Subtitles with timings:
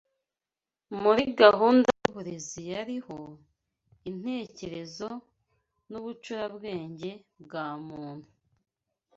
[1.01, 3.17] Muri gahunda y’uburezi yariho,
[4.09, 5.09] intekerezo
[5.89, 7.11] n’ubucurabwenge
[7.43, 8.27] bwa muntu